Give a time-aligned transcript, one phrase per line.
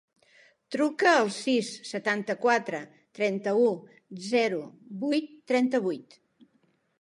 [0.75, 2.79] Truca al sis, setanta-quatre,
[3.19, 3.69] trenta-u,
[4.31, 4.63] zero,
[5.05, 6.19] vuit, trenta-vuit.